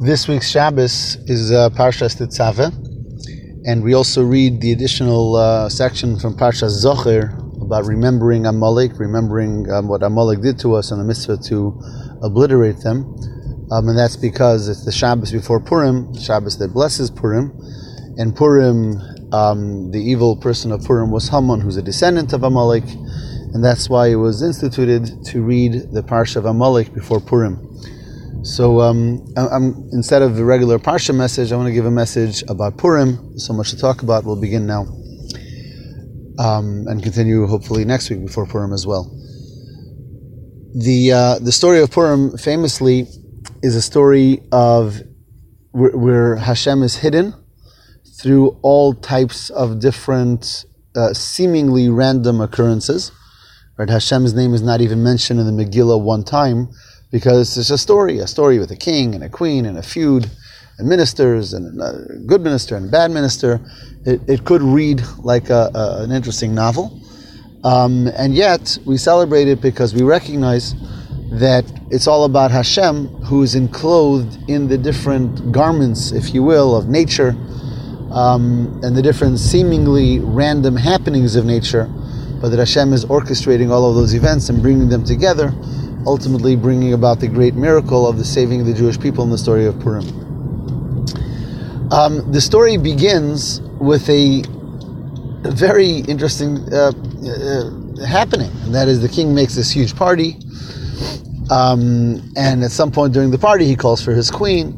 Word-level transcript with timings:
This 0.00 0.28
week's 0.28 0.48
Shabbos 0.48 1.16
is 1.26 1.50
uh, 1.50 1.70
Parshas 1.70 2.14
Tetzaveh, 2.16 2.70
and 3.66 3.82
we 3.82 3.94
also 3.94 4.22
read 4.22 4.60
the 4.60 4.70
additional 4.70 5.34
uh, 5.34 5.68
section 5.68 6.16
from 6.20 6.36
Parshas 6.36 6.84
Zocher 6.84 7.34
about 7.60 7.84
remembering 7.84 8.46
Amalek, 8.46 8.96
remembering 9.00 9.68
um, 9.72 9.88
what 9.88 10.04
Amalek 10.04 10.40
did 10.40 10.56
to 10.60 10.76
us 10.76 10.92
and 10.92 11.00
the 11.00 11.04
mitzvah 11.04 11.38
to 11.48 11.76
obliterate 12.22 12.78
them. 12.78 13.12
Um, 13.72 13.88
and 13.88 13.98
that's 13.98 14.14
because 14.14 14.68
it's 14.68 14.84
the 14.84 14.92
Shabbos 14.92 15.32
before 15.32 15.58
Purim, 15.58 16.14
Shabbos 16.14 16.58
that 16.58 16.72
blesses 16.72 17.10
Purim. 17.10 17.50
And 18.18 18.36
Purim, 18.36 19.00
um, 19.32 19.90
the 19.90 20.00
evil 20.00 20.36
person 20.36 20.70
of 20.70 20.84
Purim 20.84 21.10
was 21.10 21.28
Haman, 21.28 21.60
who's 21.60 21.76
a 21.76 21.82
descendant 21.82 22.32
of 22.32 22.44
Amalek, 22.44 22.84
and 22.84 23.64
that's 23.64 23.90
why 23.90 24.10
it 24.10 24.14
was 24.14 24.42
instituted 24.42 25.24
to 25.24 25.42
read 25.42 25.90
the 25.90 26.04
Parsha 26.04 26.36
of 26.36 26.44
Amalek 26.44 26.94
before 26.94 27.18
Purim. 27.18 27.64
So 28.42 28.80
um, 28.80 29.26
I'm, 29.36 29.88
instead 29.92 30.22
of 30.22 30.36
the 30.36 30.44
regular 30.44 30.78
Parsha 30.78 31.14
message, 31.14 31.52
I 31.52 31.56
want 31.56 31.66
to 31.66 31.72
give 31.72 31.86
a 31.86 31.90
message 31.90 32.42
about 32.48 32.76
Purim. 32.78 33.38
So 33.38 33.52
much 33.52 33.70
to 33.70 33.76
talk 33.76 34.02
about. 34.02 34.24
We'll 34.24 34.40
begin 34.40 34.66
now 34.66 34.86
um, 36.38 36.86
and 36.86 37.02
continue 37.02 37.46
hopefully 37.46 37.84
next 37.84 38.10
week 38.10 38.24
before 38.24 38.46
Purim 38.46 38.72
as 38.72 38.86
well. 38.86 39.14
The 40.74 41.12
uh, 41.12 41.38
the 41.40 41.50
story 41.50 41.80
of 41.80 41.90
Purim 41.90 42.38
famously 42.38 43.08
is 43.62 43.74
a 43.74 43.82
story 43.82 44.42
of 44.52 45.02
where, 45.72 45.96
where 45.96 46.36
Hashem 46.36 46.82
is 46.82 46.96
hidden 46.96 47.34
through 48.20 48.58
all 48.62 48.94
types 48.94 49.50
of 49.50 49.80
different, 49.80 50.64
uh, 50.94 51.12
seemingly 51.12 51.88
random 51.88 52.40
occurrences. 52.40 53.10
Right? 53.76 53.88
Hashem's 53.88 54.34
name 54.34 54.54
is 54.54 54.62
not 54.62 54.80
even 54.80 55.02
mentioned 55.02 55.40
in 55.40 55.46
the 55.46 55.64
Megillah 55.64 56.00
one 56.00 56.24
time 56.24 56.68
because 57.10 57.56
it's 57.56 57.70
a 57.70 57.78
story, 57.78 58.18
a 58.18 58.26
story 58.26 58.58
with 58.58 58.70
a 58.70 58.76
king 58.76 59.14
and 59.14 59.24
a 59.24 59.28
queen 59.28 59.66
and 59.66 59.78
a 59.78 59.82
feud 59.82 60.30
and 60.78 60.88
ministers 60.88 61.54
and 61.54 61.80
a 61.80 62.18
good 62.26 62.42
minister 62.42 62.76
and 62.76 62.88
a 62.88 62.90
bad 62.90 63.10
minister. 63.10 63.60
It, 64.04 64.20
it 64.28 64.44
could 64.44 64.62
read 64.62 65.02
like 65.18 65.50
a, 65.50 65.70
a, 65.74 66.02
an 66.02 66.12
interesting 66.12 66.54
novel. 66.54 67.00
Um, 67.64 68.08
and 68.16 68.34
yet 68.34 68.78
we 68.84 68.96
celebrate 68.96 69.48
it 69.48 69.60
because 69.60 69.94
we 69.94 70.02
recognize 70.02 70.74
that 71.32 71.64
it's 71.90 72.06
all 72.06 72.24
about 72.24 72.50
Hashem 72.50 73.06
who 73.24 73.42
is 73.42 73.54
enclosed 73.54 74.38
in 74.48 74.68
the 74.68 74.78
different 74.78 75.52
garments, 75.52 76.12
if 76.12 76.32
you 76.32 76.42
will, 76.42 76.76
of 76.76 76.88
nature 76.88 77.34
um, 78.10 78.80
and 78.82 78.96
the 78.96 79.02
different 79.02 79.38
seemingly 79.38 80.20
random 80.20 80.76
happenings 80.76 81.36
of 81.36 81.44
nature, 81.44 81.84
but 82.40 82.50
that 82.50 82.58
Hashem 82.58 82.92
is 82.92 83.04
orchestrating 83.06 83.70
all 83.70 83.88
of 83.90 83.96
those 83.96 84.14
events 84.14 84.48
and 84.48 84.62
bringing 84.62 84.88
them 84.88 85.04
together 85.04 85.52
ultimately 86.06 86.56
bringing 86.56 86.92
about 86.92 87.20
the 87.20 87.28
great 87.28 87.54
miracle 87.54 88.06
of 88.06 88.18
the 88.18 88.24
saving 88.24 88.60
of 88.60 88.66
the 88.66 88.74
Jewish 88.74 88.98
people 88.98 89.24
in 89.24 89.30
the 89.30 89.38
story 89.38 89.66
of 89.66 89.78
Purim. 89.80 90.06
Um, 91.90 92.30
the 92.32 92.40
story 92.40 92.76
begins 92.76 93.60
with 93.80 94.08
a 94.10 94.42
very 95.44 95.98
interesting 96.00 96.58
uh, 96.72 96.92
uh, 96.92 98.06
happening, 98.06 98.50
and 98.64 98.74
that 98.74 98.88
is 98.88 99.00
the 99.00 99.08
king 99.08 99.34
makes 99.34 99.54
this 99.54 99.70
huge 99.70 99.96
party, 99.96 100.36
um, 101.50 102.20
and 102.36 102.62
at 102.62 102.70
some 102.70 102.90
point 102.90 103.14
during 103.14 103.30
the 103.30 103.38
party, 103.38 103.64
he 103.64 103.74
calls 103.74 104.02
for 104.02 104.12
his 104.12 104.30
queen, 104.30 104.74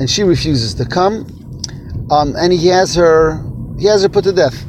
and 0.00 0.10
she 0.10 0.24
refuses 0.24 0.74
to 0.74 0.84
come, 0.84 1.26
um, 2.10 2.34
and 2.36 2.52
he 2.52 2.66
has 2.66 2.94
her 2.94 3.44
he 3.78 3.86
has 3.86 4.02
her 4.02 4.08
put 4.08 4.24
to 4.24 4.32
death, 4.32 4.64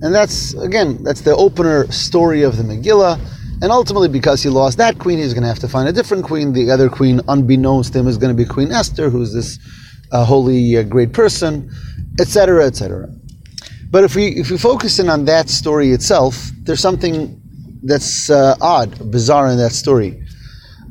and 0.00 0.14
that's 0.14 0.54
again 0.54 1.02
that's 1.04 1.20
the 1.20 1.36
opener 1.36 1.90
story 1.92 2.42
of 2.42 2.56
the 2.56 2.62
Megillah 2.62 3.20
and 3.62 3.70
ultimately, 3.70 4.08
because 4.08 4.42
he 4.42 4.48
lost 4.48 4.78
that 4.78 4.98
queen, 4.98 5.18
he's 5.18 5.32
going 5.32 5.42
to 5.42 5.48
have 5.48 5.60
to 5.60 5.68
find 5.68 5.88
a 5.88 5.92
different 5.92 6.24
queen. 6.24 6.52
The 6.52 6.70
other 6.70 6.88
queen, 6.88 7.20
unbeknownst 7.28 7.92
to 7.92 8.00
him, 8.00 8.08
is 8.08 8.18
going 8.18 8.36
to 8.36 8.42
be 8.42 8.48
Queen 8.48 8.72
Esther, 8.72 9.10
who's 9.10 9.32
this 9.32 9.58
uh, 10.12 10.24
holy, 10.24 10.76
uh, 10.76 10.82
great 10.82 11.12
person, 11.12 11.70
etc., 12.20 12.66
etc. 12.66 13.08
But 13.90 14.04
if 14.04 14.16
we 14.16 14.26
if 14.28 14.50
we 14.50 14.58
focus 14.58 14.98
in 14.98 15.08
on 15.08 15.24
that 15.26 15.48
story 15.48 15.92
itself, 15.92 16.50
there's 16.62 16.80
something 16.80 17.40
that's 17.82 18.30
uh, 18.30 18.56
odd, 18.60 19.10
bizarre 19.10 19.48
in 19.48 19.58
that 19.58 19.72
story. 19.72 20.20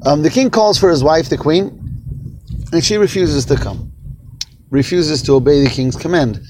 Um, 0.05 0.21
the 0.21 0.29
king 0.29 0.49
calls 0.49 0.77
for 0.77 0.89
his 0.89 1.03
wife, 1.03 1.29
the 1.29 1.37
queen, 1.37 2.39
and 2.71 2.83
she 2.83 2.97
refuses 2.97 3.45
to 3.45 3.55
come, 3.55 3.91
refuses 4.69 5.21
to 5.23 5.35
obey 5.35 5.63
the 5.63 5.69
king's 5.69 5.95
command. 5.95 6.41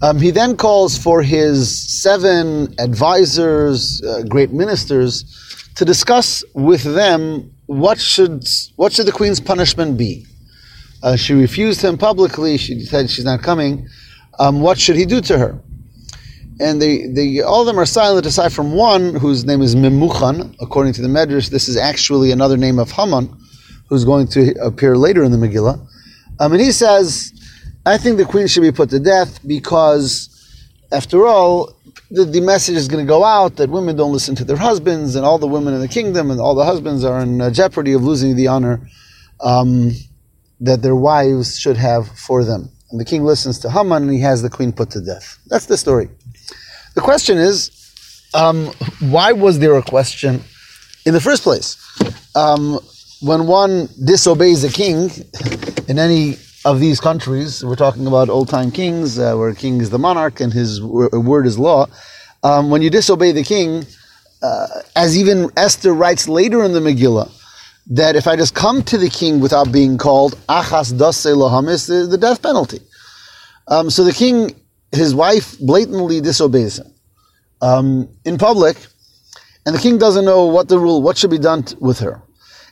Um, 0.00 0.20
he 0.20 0.30
then 0.30 0.56
calls 0.56 0.96
for 0.96 1.22
his 1.22 2.00
seven 2.02 2.74
advisors, 2.78 4.00
uh, 4.02 4.22
great 4.22 4.52
ministers, 4.52 5.24
to 5.78 5.84
discuss 5.84 6.42
with 6.54 6.82
them 6.82 7.54
what 7.66 8.00
should 8.00 8.44
what 8.74 8.92
should 8.92 9.06
the 9.06 9.12
queen's 9.12 9.38
punishment 9.38 9.96
be. 9.96 10.26
Uh, 11.04 11.14
she 11.14 11.34
refused 11.34 11.80
him 11.80 11.96
publicly. 11.96 12.56
She 12.56 12.80
said 12.80 13.08
she's 13.08 13.24
not 13.24 13.42
coming. 13.42 13.88
Um, 14.40 14.60
what 14.60 14.76
should 14.76 14.96
he 14.96 15.06
do 15.06 15.20
to 15.20 15.38
her? 15.38 15.62
And 16.60 16.82
they, 16.82 17.06
they, 17.06 17.40
all 17.40 17.60
of 17.60 17.68
them 17.68 17.78
are 17.78 17.86
silent 17.86 18.26
aside 18.26 18.52
from 18.52 18.72
one 18.72 19.14
whose 19.14 19.44
name 19.44 19.62
is 19.62 19.76
Memuchan. 19.76 20.56
According 20.60 20.94
to 20.94 21.02
the 21.02 21.06
Medrash, 21.06 21.50
this 21.50 21.68
is 21.68 21.76
actually 21.76 22.32
another 22.32 22.56
name 22.56 22.80
of 22.80 22.90
Haman, 22.90 23.32
who's 23.88 24.04
going 24.04 24.26
to 24.28 24.54
appear 24.60 24.96
later 24.96 25.22
in 25.22 25.30
the 25.30 25.38
Megillah. 25.38 25.78
Um, 26.40 26.52
and 26.52 26.60
he 26.60 26.72
says, 26.72 27.32
I 27.86 27.96
think 27.98 28.16
the 28.16 28.24
queen 28.24 28.48
should 28.48 28.62
be 28.62 28.72
put 28.72 28.90
to 28.90 28.98
death 28.98 29.38
because, 29.46 30.28
after 30.90 31.24
all, 31.24 31.77
the, 32.10 32.24
the 32.24 32.40
message 32.40 32.76
is 32.76 32.88
going 32.88 33.04
to 33.04 33.08
go 33.08 33.24
out 33.24 33.56
that 33.56 33.70
women 33.70 33.96
don't 33.96 34.12
listen 34.12 34.34
to 34.36 34.44
their 34.44 34.56
husbands, 34.56 35.14
and 35.14 35.24
all 35.24 35.38
the 35.38 35.46
women 35.46 35.74
in 35.74 35.80
the 35.80 35.88
kingdom 35.88 36.30
and 36.30 36.40
all 36.40 36.54
the 36.54 36.64
husbands 36.64 37.04
are 37.04 37.20
in 37.20 37.40
uh, 37.40 37.50
jeopardy 37.50 37.92
of 37.92 38.02
losing 38.02 38.36
the 38.36 38.46
honor 38.46 38.80
um, 39.40 39.92
that 40.60 40.82
their 40.82 40.96
wives 40.96 41.58
should 41.58 41.76
have 41.76 42.08
for 42.18 42.44
them. 42.44 42.70
And 42.90 42.98
the 42.98 43.04
king 43.04 43.24
listens 43.24 43.58
to 43.60 43.70
Haman, 43.70 44.04
and 44.04 44.12
he 44.12 44.20
has 44.20 44.42
the 44.42 44.50
queen 44.50 44.72
put 44.72 44.90
to 44.90 45.00
death. 45.00 45.38
That's 45.46 45.66
the 45.66 45.76
story. 45.76 46.08
The 46.94 47.02
question 47.02 47.36
is, 47.36 47.70
um, 48.34 48.66
why 49.00 49.32
was 49.32 49.58
there 49.58 49.76
a 49.76 49.82
question 49.82 50.42
in 51.04 51.12
the 51.12 51.20
first 51.20 51.42
place? 51.42 51.76
Um, 52.34 52.80
when 53.20 53.46
one 53.46 53.88
disobeys 54.04 54.64
a 54.64 54.70
king 54.70 55.10
in 55.88 55.98
any 55.98 56.36
of 56.68 56.80
these 56.80 57.00
countries, 57.00 57.64
we're 57.64 57.76
talking 57.76 58.06
about 58.06 58.28
old 58.28 58.48
time 58.50 58.70
kings, 58.70 59.18
uh, 59.18 59.34
where 59.34 59.54
king 59.54 59.80
is 59.80 59.88
the 59.88 59.98
monarch 59.98 60.38
and 60.38 60.52
his 60.52 60.82
word 60.82 61.46
is 61.46 61.58
law. 61.58 61.86
Um, 62.42 62.68
when 62.68 62.82
you 62.82 62.90
disobey 62.90 63.32
the 63.32 63.42
king, 63.42 63.86
uh, 64.42 64.66
as 64.94 65.16
even 65.16 65.50
Esther 65.56 65.94
writes 65.94 66.28
later 66.28 66.62
in 66.62 66.74
the 66.74 66.80
Megillah, 66.80 67.30
that 67.90 68.16
if 68.16 68.26
I 68.26 68.36
just 68.36 68.54
come 68.54 68.82
to 68.82 68.98
the 68.98 69.08
king 69.08 69.40
without 69.40 69.72
being 69.72 69.96
called, 69.96 70.36
achas 70.46 70.92
dase 70.92 71.86
the, 71.86 72.06
the 72.06 72.18
death 72.18 72.42
penalty. 72.42 72.80
Um, 73.68 73.88
so 73.88 74.04
the 74.04 74.12
king, 74.12 74.54
his 74.92 75.14
wife 75.14 75.58
blatantly 75.58 76.20
disobeys 76.20 76.80
him 76.80 76.92
um, 77.62 78.08
in 78.26 78.36
public, 78.36 78.76
and 79.64 79.74
the 79.74 79.80
king 79.80 79.96
doesn't 79.96 80.26
know 80.26 80.44
what 80.44 80.68
the 80.68 80.78
rule, 80.78 81.00
what 81.00 81.16
should 81.16 81.30
be 81.30 81.38
done 81.38 81.62
t- 81.62 81.76
with 81.80 82.00
her. 82.00 82.22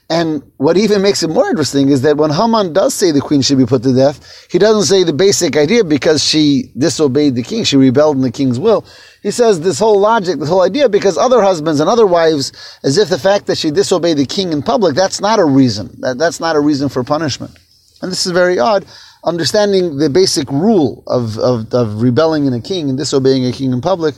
And 0.09 0.41
what 0.59 0.77
even 0.77 1.03
makes 1.03 1.25
it 1.25 1.31
more 1.31 1.49
interesting 1.49 1.89
is 1.89 2.03
that 2.03 2.17
when 2.17 2.31
Haman 2.31 2.73
does 2.73 2.95
say 2.95 3.11
the 3.11 3.21
queen 3.21 3.43
should 3.43 3.59
be 3.59 3.67
put 3.67 3.83
to 3.83 3.93
death, 3.93 4.47
he 4.49 4.59
doesn't 4.59 4.85
say 4.85 5.03
the 5.03 5.13
basic 5.13 5.57
idea 5.57 5.83
because 5.83 6.23
she 6.23 6.71
disobeyed 6.79 7.35
the 7.35 7.43
king, 7.43 7.65
she 7.65 7.77
rebelled 7.77 8.15
in 8.17 8.23
the 8.23 8.31
king's 8.31 8.61
will. 8.61 8.85
He 9.25 9.33
says 9.33 9.61
this 9.61 9.81
whole 9.81 9.99
logic, 9.99 10.39
this 10.39 10.49
whole 10.49 10.63
idea, 10.63 10.89
because 10.89 11.19
other 11.19 11.43
husbands 11.43 11.81
and 11.81 11.91
other 11.91 12.07
wives, 12.07 12.53
as 12.85 12.99
if 12.99 13.09
the 13.09 13.19
fact 13.19 13.47
that 13.47 13.59
she 13.59 13.73
disobeyed 13.73 14.19
the 14.19 14.27
king 14.27 14.53
in 14.53 14.63
public, 14.63 14.95
that's 14.95 15.21
not 15.21 15.41
a 15.41 15.45
reason. 15.45 15.91
That, 15.99 16.19
that's 16.19 16.39
not 16.39 16.55
a 16.55 16.61
reason 16.61 16.89
for 16.89 17.03
punishment. 17.03 17.59
And 18.01 18.13
this 18.13 18.27
is 18.27 18.33
very 18.33 18.61
odd, 18.61 18.87
understanding 19.25 19.99
the 19.99 20.09
basic 20.09 20.49
rule 20.53 21.03
of, 21.09 21.37
of, 21.39 21.75
of 21.75 22.01
rebelling 22.01 22.47
in 22.47 22.53
a 22.53 22.61
king 22.61 22.89
and 22.89 22.97
disobeying 22.97 23.45
a 23.45 23.51
king 23.51 23.73
in 23.73 23.81
public, 23.81 24.15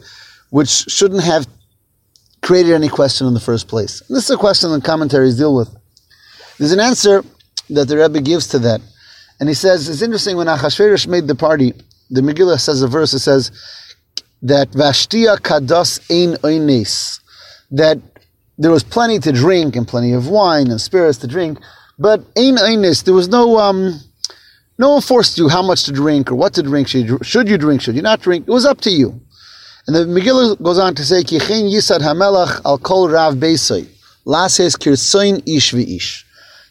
which 0.51 0.69
shouldn't 0.69 1.23
have 1.23 1.47
created 2.43 2.73
any 2.73 2.89
question 2.89 3.27
in 3.27 3.35
the 3.35 3.41
first 3.41 3.69
place. 3.69 4.01
And 4.09 4.17
this 4.17 4.25
is 4.25 4.31
a 4.31 4.37
question 4.37 4.71
that 4.73 4.85
commentaries 4.85 5.37
deal 5.37 5.55
with. 5.55 5.75
There's 6.59 6.73
an 6.73 6.81
answer 6.81 7.25
that 7.71 7.87
the 7.87 7.97
Rebbe 7.97 8.21
gives 8.21 8.49
to 8.49 8.59
that. 8.61 8.81
And 9.41 9.49
he 9.49 9.55
says, 9.55 9.89
it's 9.89 10.03
interesting 10.03 10.37
when 10.37 10.47
Achashverosh 10.47 11.07
made 11.07 11.27
the 11.27 11.35
party, 11.35 11.73
the 12.11 12.21
Megillah 12.21 12.59
says 12.59 12.83
a 12.83 12.89
verse, 12.89 13.13
that 13.13 13.21
says 13.21 13.53
that 14.43 14.71
Vashtia 14.71 15.39
kados 15.39 16.01
ein 16.11 16.37
oines, 16.39 17.21
that 17.71 17.99
there 18.57 18.71
was 18.71 18.83
plenty 18.83 19.19
to 19.21 19.33
drink 19.33 19.77
and 19.77 19.87
plenty 19.87 20.13
of 20.13 20.29
wine 20.29 20.71
and 20.71 20.81
spirits 20.81 21.19
to 21.19 21.27
drink, 21.27 21.59
but 21.99 22.21
ein 22.37 22.57
oines, 22.57 23.05
there 23.05 23.15
was 23.15 23.29
no, 23.29 23.59
um, 23.59 24.01
no 24.79 24.91
one 24.95 25.03
forced 25.03 25.39
you 25.39 25.49
how 25.49 25.63
much 25.63 25.85
to 25.85 25.93
drink 25.93 26.31
or 26.31 26.35
what 26.35 26.55
to 26.55 26.63
drink. 26.63 26.89
Should 26.89 27.49
you 27.49 27.59
drink? 27.59 27.83
Should 27.83 27.97
you 27.97 28.03
not 28.03 28.21
drink? 28.21 28.49
It 28.49 28.51
was 28.51 28.65
up 28.65 28.81
to 28.83 28.91
you. 28.91 29.21
And 29.89 29.97
the 29.97 30.05
Megillah 30.05 30.63
goes 30.63 30.79
on 30.79 30.95
to 30.95 31.05
say, 31.05 31.25
Kichein 31.25 31.69
yisad 31.69 32.01
hamelach 32.01 32.61
al 32.65 32.79
kol 32.79 33.09
rav 33.09 33.35
beisai, 33.35 33.89
lases 34.25 34.77
kirsoin 34.77 35.43
ish 35.49 35.73
v'ish 35.73 36.25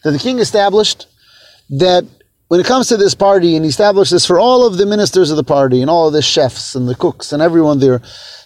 that 0.08 0.12
the 0.12 0.20
king 0.20 0.40
established 0.40 1.06
that 1.70 2.06
when 2.48 2.62
it 2.62 2.66
comes 2.66 2.88
to 2.88 2.96
this 2.96 3.14
party, 3.14 3.58
and 3.58 3.66
he 3.66 3.70
established 3.70 4.12
this 4.12 4.26
for 4.26 4.40
all 4.40 4.66
of 4.66 4.78
the 4.78 4.86
ministers 4.86 5.32
of 5.32 5.36
the 5.36 5.44
party 5.44 5.82
and 5.82 5.90
all 5.90 6.08
of 6.08 6.14
the 6.14 6.22
chefs 6.22 6.76
and 6.76 6.88
the 6.88 6.96
cooks 6.96 7.34
and 7.34 7.42
everyone 7.42 7.80
there, 7.80 8.02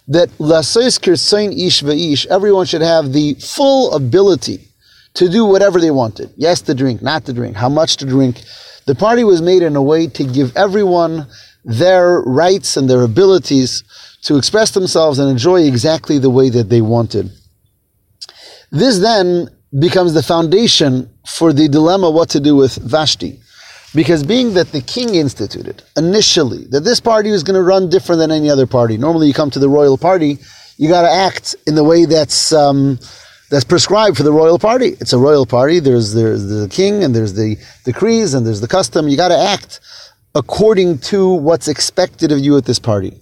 that 0.08 0.30
ish 0.40 1.84
ish, 1.84 2.26
everyone 2.26 2.66
should 2.66 2.82
have 2.82 3.14
the 3.14 3.36
full 3.36 3.94
ability 3.94 4.68
to 5.14 5.30
do 5.30 5.46
whatever 5.46 5.80
they 5.80 5.92
wanted. 5.92 6.34
Yes, 6.36 6.62
to 6.62 6.74
drink, 6.74 7.04
not 7.04 7.26
to 7.26 7.34
drink, 7.34 7.56
how 7.56 7.70
much 7.70 7.98
to 7.98 8.06
drink. 8.06 8.42
The 8.88 8.96
party 8.96 9.24
was 9.24 9.40
made 9.42 9.62
in 9.62 9.76
a 9.76 9.84
way 9.84 10.08
to 10.08 10.24
give 10.24 10.58
everyone 10.58 11.28
their 11.64 12.22
rights 12.22 12.78
and 12.78 12.90
their 12.90 13.04
abilities 13.04 13.84
to 14.24 14.38
express 14.38 14.72
themselves 14.72 15.20
and 15.20 15.30
enjoy 15.30 15.62
exactly 15.62 16.18
the 16.18 16.30
way 16.30 16.50
that 16.50 16.70
they 16.70 16.82
wanted. 16.82 17.32
This 18.72 19.00
then 19.00 19.50
becomes 19.80 20.14
the 20.14 20.24
foundation 20.24 21.10
for 21.26 21.54
the 21.54 21.68
dilemma 21.68 22.10
what 22.10 22.30
to 22.30 22.40
do 22.40 22.56
with 22.56 22.76
Vashti. 22.78 23.40
Because 23.94 24.24
being 24.24 24.54
that 24.54 24.72
the 24.72 24.82
king 24.82 25.16
instituted 25.16 25.84
initially 25.98 26.66
that 26.68 26.82
this 26.82 27.02
party 27.02 27.30
was 27.30 27.44
going 27.44 27.56
to 27.56 27.64
run 27.64 27.90
different 27.90 28.20
than 28.20 28.32
any 28.32 28.50
other 28.50 28.66
party. 28.66 28.98
Normally, 28.98 29.28
you 29.28 29.34
come 29.34 29.50
to 29.52 29.60
the 29.60 29.68
royal 29.68 29.98
party, 29.98 30.38
you 30.78 30.88
got 30.88 31.02
to 31.02 31.12
act 31.12 31.56
in 31.68 31.76
the 31.76 31.84
way 31.84 32.06
that's 32.06 32.54
um, 32.54 33.00
that's 33.50 33.66
prescribed 33.66 34.16
for 34.16 34.24
the 34.24 34.32
royal 34.32 34.58
party. 34.58 34.96
It's 35.02 35.12
a 35.12 35.18
royal 35.18 35.46
party. 35.46 35.80
There's 35.80 36.14
there's 36.14 36.48
the 36.48 36.70
king 36.70 37.04
and 37.04 37.14
there's 37.14 37.34
the 37.34 37.58
decrees 37.84 38.34
and 38.34 38.48
there's 38.48 38.62
the 38.62 38.68
custom. 38.68 39.10
You 39.10 39.18
got 39.18 39.28
to 39.28 39.38
act 39.38 39.82
according 40.36 41.00
to 41.00 41.34
what's 41.34 41.68
expected 41.68 42.32
of 42.32 42.40
you 42.40 42.58
at 42.58 42.66
this 42.66 42.80
party. 42.80 43.14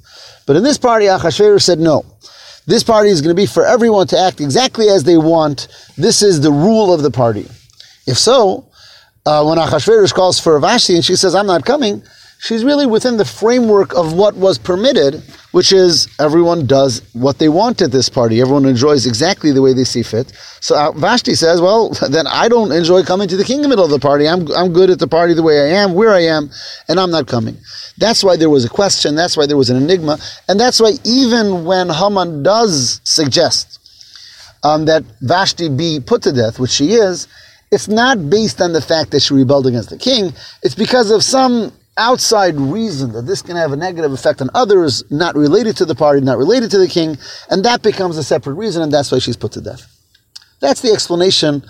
But 0.45 0.56
in 0.56 0.63
this 0.63 0.77
party, 0.77 1.06
Achashverosh 1.06 1.61
said 1.61 1.79
no. 1.79 2.06
This 2.65 2.83
party 2.83 3.09
is 3.09 3.21
going 3.21 3.35
to 3.35 3.39
be 3.41 3.47
for 3.47 3.65
everyone 3.65 4.07
to 4.07 4.19
act 4.19 4.41
exactly 4.41 4.89
as 4.89 5.03
they 5.03 5.17
want. 5.17 5.67
This 5.97 6.21
is 6.21 6.41
the 6.41 6.51
rule 6.51 6.94
of 6.94 7.01
the 7.01 7.11
party. 7.11 7.47
If 8.06 8.17
so, 8.17 8.69
uh, 9.25 9.44
when 9.44 9.57
Achashverosh 9.57 10.13
calls 10.13 10.39
for 10.39 10.59
Vashti 10.59 10.95
and 10.95 11.03
she 11.06 11.15
says, 11.15 11.35
I'm 11.35 11.47
not 11.47 11.65
coming, 11.65 12.03
she's 12.39 12.63
really 12.63 12.88
within 12.88 13.18
the 13.18 13.25
framework 13.25 13.94
of 13.95 14.13
what 14.13 14.36
was 14.36 14.57
permitted, 14.57 15.21
which 15.51 15.71
is 15.71 16.07
everyone 16.19 16.65
does 16.65 17.01
what 17.13 17.38
they 17.38 17.50
want 17.50 17.81
at 17.81 17.91
this 17.91 18.09
party. 18.09 18.41
Everyone 18.41 18.65
enjoys 18.65 19.06
exactly 19.06 19.51
the 19.51 19.62
way 19.62 19.74
they 19.74 19.83
see 19.83 20.01
fit. 20.01 20.31
So 20.62 20.75
uh, 20.75 20.91
Vashti 20.94 21.36
says, 21.36 21.62
well, 21.62 21.89
then 22.09 22.25
I 22.27 22.47
don't 22.47 22.71
enjoy 22.71 23.03
coming 23.03 23.27
to 23.27 23.38
the 23.38 23.44
king 23.44 23.57
in 23.57 23.62
the 23.63 23.68
middle 23.68 23.86
of 23.86 23.91
the 23.91 24.00
party. 24.00 24.27
I'm, 24.27 24.50
I'm 24.53 24.74
good 24.74 24.89
at 24.89 25.00
the 25.00 25.07
party 25.07 25.33
the 25.33 25.44
way 25.44 25.59
I 25.59 25.81
am, 25.81 25.94
where 25.94 26.12
I 26.12 26.21
am, 26.21 26.50
and 26.88 27.00
I'm 27.00 27.12
not 27.12 27.27
coming. 27.27 27.57
That's 27.97 28.24
why 28.24 28.38
there 28.38 28.50
was 28.50 28.63
a 28.63 28.69
question. 28.69 29.15
That's 29.15 29.35
why 29.35 29.45
there 29.45 29.57
was 29.57 29.69
an 29.69 29.77
enigma. 29.77 30.18
And 30.47 30.59
that's 30.59 30.80
why 30.80 30.94
even 31.03 31.65
when 31.65 31.89
Haman 31.89 32.42
does 32.44 33.01
suggest 33.03 33.80
um, 34.63 34.85
that 34.85 35.03
Vashti 35.21 35.68
be 35.68 36.00
put 36.00 36.24
to 36.24 36.31
death, 36.31 36.57
which 36.59 36.71
she 36.71 36.94
is, 36.94 37.27
it's 37.71 37.88
not 37.88 38.30
based 38.30 38.62
on 38.62 38.74
the 38.74 38.81
fact 38.81 39.12
that 39.12 39.21
she 39.21 39.33
rebelled 39.33 39.68
against 39.68 39.89
the 39.89 39.97
king. 39.97 40.33
It's 40.63 40.74
because 40.74 41.12
of 41.12 41.24
some 41.24 41.71
outside 41.99 42.55
reason 42.55 43.11
that 43.11 43.23
this 43.23 43.41
can 43.41 43.55
have 43.55 43.71
a 43.71 43.75
negative 43.75 44.11
effect 44.11 44.41
on 44.41 44.49
others, 44.55 45.03
not 45.11 45.35
related 45.35 45.77
to 45.77 45.85
the 45.85 45.93
party, 45.93 46.21
not 46.21 46.37
related 46.37 46.71
to 46.71 46.79
the 46.79 46.87
king, 46.87 47.17
and 47.51 47.63
that 47.65 47.83
becomes 47.83 48.17
a 48.17 48.23
separate 48.23 48.55
reason, 48.55 48.81
and 48.81 48.91
that's 48.91 49.11
why 49.11 49.19
she's 49.19 49.37
put 49.37 49.51
to 49.51 49.61
death. 49.61 49.85
That's 50.61 50.81
the 50.81 50.91
explanation 50.91 51.63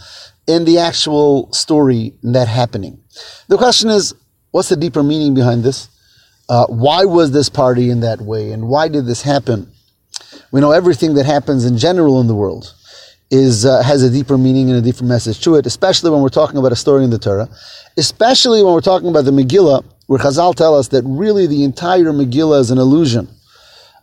in 0.47 0.65
the 0.65 0.79
actual 0.79 1.51
story 1.51 2.13
that 2.23 2.47
happening. 2.47 3.03
The 3.47 3.57
question 3.57 3.89
is, 3.89 4.13
what's 4.51 4.69
the 4.69 4.77
deeper 4.77 5.03
meaning 5.03 5.33
behind 5.33 5.63
this? 5.63 5.89
Uh, 6.47 6.65
why 6.67 7.05
was 7.05 7.31
this 7.31 7.49
party 7.49 7.89
in 7.89 7.99
that 7.99 8.21
way, 8.21 8.51
and 8.51 8.67
why 8.67 8.87
did 8.87 9.05
this 9.05 9.21
happen? 9.21 9.71
We 10.51 10.61
know 10.61 10.71
everything 10.71 11.15
that 11.15 11.25
happens 11.25 11.65
in 11.65 11.77
general 11.77 12.21
in 12.21 12.27
the 12.27 12.35
world 12.35 12.73
is 13.31 13.65
uh, 13.65 13.83
has 13.83 14.03
a 14.03 14.09
deeper 14.09 14.37
meaning 14.37 14.69
and 14.69 14.79
a 14.79 14.81
deeper 14.81 15.03
message 15.03 15.41
to 15.41 15.55
it, 15.55 15.65
especially 15.65 16.09
when 16.09 16.21
we're 16.21 16.29
talking 16.29 16.57
about 16.57 16.71
a 16.71 16.75
story 16.75 17.03
in 17.03 17.09
the 17.09 17.19
Torah, 17.19 17.49
especially 17.97 18.63
when 18.63 18.73
we're 18.73 18.81
talking 18.81 19.09
about 19.09 19.25
the 19.25 19.31
Megillah, 19.31 19.83
where 20.07 20.19
Chazal 20.19 20.55
tell 20.55 20.75
us 20.75 20.87
that 20.89 21.03
really 21.03 21.45
the 21.45 21.63
entire 21.63 22.11
Megillah 22.11 22.59
is 22.59 22.71
an 22.71 22.79
allusion 22.79 23.27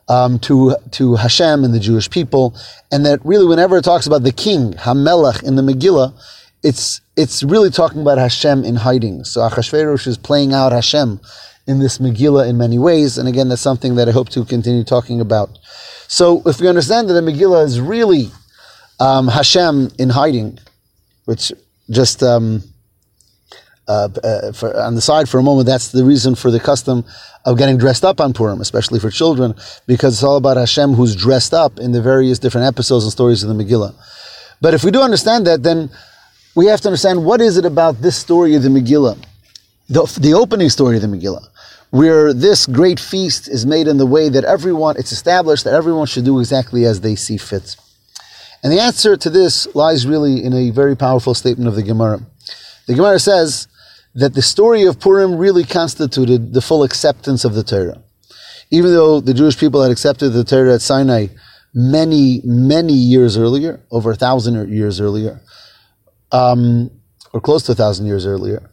um, 0.08 0.38
to 0.40 0.76
to 0.92 1.16
Hashem 1.16 1.64
and 1.64 1.74
the 1.74 1.80
Jewish 1.80 2.08
people, 2.08 2.54
and 2.92 3.04
that 3.04 3.24
really 3.24 3.46
whenever 3.46 3.78
it 3.78 3.82
talks 3.82 4.06
about 4.06 4.22
the 4.22 4.32
king 4.32 4.74
Hamelach 4.74 5.42
in 5.42 5.56
the 5.56 5.62
Megillah, 5.62 6.14
it's 6.62 7.00
it's 7.16 7.42
really 7.42 7.70
talking 7.70 8.02
about 8.02 8.18
Hashem 8.18 8.64
in 8.64 8.76
hiding. 8.76 9.24
So 9.24 9.40
Achashverosh 9.40 10.06
is 10.06 10.18
playing 10.18 10.52
out 10.52 10.72
Hashem 10.72 11.20
in 11.66 11.80
this 11.80 11.98
Megillah 11.98 12.48
in 12.48 12.56
many 12.56 12.78
ways, 12.78 13.18
and 13.18 13.28
again, 13.28 13.48
that's 13.48 13.60
something 13.60 13.96
that 13.96 14.08
I 14.08 14.12
hope 14.12 14.28
to 14.30 14.44
continue 14.44 14.84
talking 14.84 15.20
about. 15.20 15.58
So, 16.08 16.42
if 16.46 16.60
we 16.60 16.68
understand 16.68 17.08
that 17.08 17.14
the 17.14 17.20
Megillah 17.20 17.64
is 17.64 17.80
really 17.80 18.30
um, 19.00 19.28
Hashem 19.28 19.90
in 19.98 20.10
hiding, 20.10 20.58
which 21.24 21.52
just 21.90 22.22
um, 22.22 22.62
uh, 23.88 24.08
uh, 24.22 24.52
for, 24.52 24.76
on 24.76 24.94
the 24.94 25.00
side 25.00 25.28
for 25.28 25.38
a 25.38 25.42
moment, 25.42 25.66
that's 25.66 25.92
the 25.92 26.04
reason 26.04 26.34
for 26.34 26.50
the 26.50 26.58
custom 26.58 27.04
of 27.44 27.56
getting 27.56 27.78
dressed 27.78 28.04
up 28.04 28.20
on 28.20 28.32
Purim, 28.32 28.60
especially 28.60 28.98
for 28.98 29.10
children, 29.10 29.54
because 29.86 30.14
it's 30.14 30.24
all 30.24 30.36
about 30.36 30.56
Hashem 30.56 30.94
who's 30.94 31.14
dressed 31.14 31.54
up 31.54 31.78
in 31.78 31.92
the 31.92 32.02
various 32.02 32.40
different 32.40 32.66
episodes 32.66 33.04
and 33.04 33.12
stories 33.12 33.44
of 33.44 33.48
the 33.48 33.64
Megillah. 33.64 33.94
But 34.60 34.74
if 34.74 34.82
we 34.82 34.90
do 34.90 35.02
understand 35.02 35.46
that, 35.46 35.62
then 35.62 35.90
we 36.56 36.66
have 36.66 36.80
to 36.80 36.88
understand 36.88 37.24
what 37.24 37.40
is 37.40 37.56
it 37.56 37.64
about 37.64 38.02
this 38.02 38.16
story 38.16 38.56
of 38.56 38.62
the 38.62 38.70
Megillah, 38.70 39.22
the, 39.88 40.02
the 40.20 40.34
opening 40.34 40.70
story 40.70 40.96
of 40.96 41.02
the 41.02 41.08
Megillah, 41.08 41.46
where 41.90 42.32
this 42.32 42.66
great 42.66 42.98
feast 42.98 43.46
is 43.46 43.64
made 43.64 43.86
in 43.86 43.98
the 43.98 44.06
way 44.06 44.28
that 44.28 44.42
everyone, 44.44 44.96
it's 44.96 45.12
established 45.12 45.62
that 45.62 45.74
everyone 45.74 46.06
should 46.06 46.24
do 46.24 46.40
exactly 46.40 46.84
as 46.84 47.02
they 47.02 47.14
see 47.14 47.36
fit. 47.36 47.76
And 48.62 48.72
the 48.72 48.80
answer 48.80 49.16
to 49.16 49.30
this 49.30 49.72
lies 49.74 50.06
really 50.06 50.44
in 50.44 50.52
a 50.52 50.70
very 50.70 50.96
powerful 50.96 51.34
statement 51.34 51.68
of 51.68 51.76
the 51.76 51.82
Gemara. 51.82 52.20
The 52.86 52.94
Gemara 52.94 53.18
says 53.18 53.68
that 54.14 54.34
the 54.34 54.42
story 54.42 54.84
of 54.84 54.98
Purim 54.98 55.36
really 55.36 55.64
constituted 55.64 56.54
the 56.54 56.62
full 56.62 56.82
acceptance 56.82 57.44
of 57.44 57.54
the 57.54 57.62
Torah. 57.62 58.02
Even 58.70 58.92
though 58.92 59.20
the 59.20 59.34
Jewish 59.34 59.58
people 59.58 59.82
had 59.82 59.92
accepted 59.92 60.30
the 60.30 60.44
Torah 60.44 60.74
at 60.74 60.82
Sinai 60.82 61.28
many, 61.74 62.40
many 62.44 62.94
years 62.94 63.36
earlier, 63.36 63.80
over 63.90 64.12
a 64.12 64.16
thousand 64.16 64.72
years 64.72 65.00
earlier, 65.00 65.40
um, 66.32 66.90
or 67.32 67.40
close 67.40 67.62
to 67.64 67.72
a 67.72 67.74
thousand 67.74 68.06
years 68.06 68.26
earlier, 68.26 68.70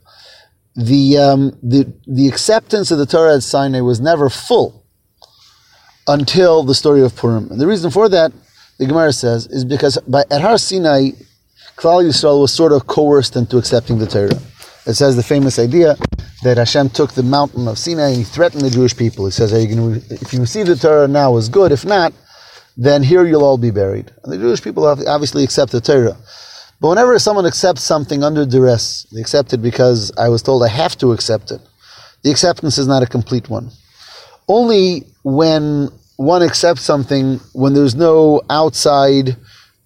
the, 0.75 1.17
um, 1.17 1.59
the, 1.61 1.93
the 2.07 2.27
acceptance 2.27 2.89
of 2.89 2.97
the 2.97 3.05
Torah 3.05 3.35
at 3.35 3.43
Sinai 3.43 3.81
was 3.81 3.99
never 3.99 4.29
full 4.29 4.85
until 6.07 6.63
the 6.63 6.73
story 6.73 7.01
of 7.01 7.15
Purim. 7.15 7.51
And 7.51 7.59
the 7.59 7.67
reason 7.67 7.91
for 7.91 8.09
that 8.09 8.31
the 8.77 8.85
Gemara 8.85 9.13
says, 9.13 9.47
is 9.47 9.65
because 9.65 9.97
by, 10.07 10.23
at 10.31 10.41
Har 10.41 10.57
Sinai, 10.57 11.11
Klal 11.75 12.03
Yisrael 12.03 12.41
was 12.41 12.53
sort 12.53 12.71
of 12.71 12.87
coerced 12.87 13.35
into 13.35 13.57
accepting 13.57 13.97
the 13.97 14.07
Torah. 14.07 14.39
It 14.85 14.93
says 14.93 15.15
the 15.15 15.23
famous 15.23 15.59
idea 15.59 15.95
that 16.43 16.57
Hashem 16.57 16.89
took 16.89 17.13
the 17.13 17.23
mountain 17.23 17.67
of 17.67 17.77
Sinai 17.77 18.09
and 18.09 18.17
he 18.17 18.23
threatened 18.23 18.63
the 18.63 18.69
Jewish 18.69 18.95
people. 18.95 19.25
He 19.25 19.31
says, 19.31 19.51
you 19.51 19.75
going 19.75 20.01
to, 20.01 20.13
if 20.13 20.33
you 20.33 20.41
receive 20.41 20.67
the 20.67 20.75
Torah 20.75 21.07
now 21.07 21.37
is 21.37 21.49
good. 21.49 21.71
If 21.71 21.85
not, 21.85 22.13
then 22.75 23.03
here 23.03 23.25
you'll 23.25 23.45
all 23.45 23.57
be 23.57 23.71
buried. 23.71 24.11
And 24.23 24.33
the 24.33 24.37
Jewish 24.37 24.61
people 24.61 24.85
obviously 24.85 25.43
accept 25.43 25.71
the 25.71 25.81
Torah. 25.81 26.17
But 26.81 26.89
whenever 26.89 27.17
someone 27.17 27.45
accepts 27.45 27.81
something 27.81 28.23
under 28.23 28.45
duress, 28.45 29.07
they 29.13 29.21
accept 29.21 29.53
it 29.53 29.59
because 29.59 30.11
I 30.17 30.27
was 30.27 30.41
told 30.41 30.63
I 30.63 30.67
have 30.67 30.97
to 30.97 31.13
accept 31.13 31.51
it. 31.51 31.61
The 32.23 32.31
acceptance 32.31 32.77
is 32.77 32.87
not 32.87 33.03
a 33.03 33.07
complete 33.07 33.49
one. 33.49 33.69
Only 34.49 35.07
when 35.23 35.89
one 36.23 36.41
accepts 36.41 36.81
something 36.81 37.39
when 37.53 37.73
there's 37.73 37.95
no 37.95 38.41
outside, 38.49 39.35